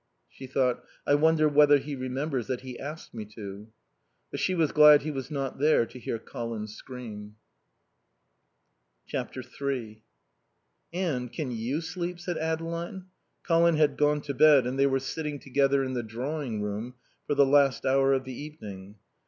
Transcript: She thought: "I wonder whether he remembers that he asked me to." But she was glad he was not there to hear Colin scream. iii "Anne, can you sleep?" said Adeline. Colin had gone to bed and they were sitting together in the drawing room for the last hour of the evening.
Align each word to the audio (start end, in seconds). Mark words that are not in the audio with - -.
She 0.27 0.47
thought: 0.47 0.83
"I 1.05 1.13
wonder 1.13 1.47
whether 1.47 1.77
he 1.77 1.95
remembers 1.95 2.47
that 2.47 2.61
he 2.61 2.79
asked 2.79 3.13
me 3.13 3.23
to." 3.35 3.67
But 4.31 4.39
she 4.39 4.55
was 4.55 4.71
glad 4.71 5.03
he 5.03 5.11
was 5.11 5.29
not 5.29 5.59
there 5.59 5.85
to 5.85 5.99
hear 5.99 6.17
Colin 6.17 6.65
scream. 6.65 7.35
iii 9.13 9.95
"Anne, 10.91 11.29
can 11.29 11.51
you 11.51 11.81
sleep?" 11.81 12.19
said 12.19 12.39
Adeline. 12.39 13.09
Colin 13.43 13.75
had 13.75 13.95
gone 13.95 14.21
to 14.21 14.33
bed 14.33 14.65
and 14.65 14.79
they 14.79 14.87
were 14.87 14.97
sitting 14.97 15.37
together 15.37 15.83
in 15.83 15.93
the 15.93 16.01
drawing 16.01 16.63
room 16.63 16.95
for 17.27 17.35
the 17.35 17.45
last 17.45 17.85
hour 17.85 18.11
of 18.13 18.23
the 18.23 18.33
evening. 18.33 18.95